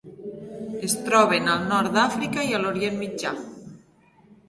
[0.87, 3.39] Es troben al nord d'Àfrica i l'Orient Mitjà.